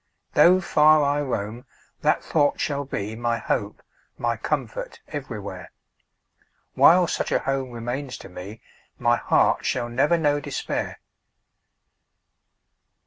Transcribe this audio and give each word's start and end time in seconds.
Though 0.33 0.61
far 0.61 1.03
I 1.03 1.21
roam, 1.21 1.63
that 2.01 2.23
thought 2.23 2.59
shall 2.59 2.85
be 2.85 3.15
My 3.15 3.37
hope, 3.37 3.83
my 4.17 4.35
comfort, 4.35 4.99
everywhere; 5.09 5.71
While 6.73 7.05
such 7.05 7.31
a 7.31 7.37
home 7.37 7.69
remains 7.69 8.17
to 8.17 8.27
me, 8.27 8.61
My 8.97 9.17
heart 9.17 9.63
shall 9.63 9.89
never 9.89 10.17
know 10.17 10.39
despair! 10.39 10.97